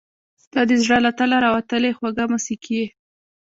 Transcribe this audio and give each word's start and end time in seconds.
•ته 0.51 0.59
د 0.69 0.71
زړه 0.83 0.97
له 1.05 1.11
تله 1.17 1.37
راوتلې 1.45 1.91
خوږه 1.97 2.25
موسیقي 2.33 2.73
یې. 2.81 2.87